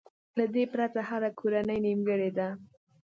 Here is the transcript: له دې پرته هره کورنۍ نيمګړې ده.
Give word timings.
له 0.37 0.45
دې 0.53 0.63
پرته 0.73 0.99
هره 1.09 1.29
کورنۍ 1.39 1.77
نيمګړې 1.85 2.29
ده. 2.37 2.47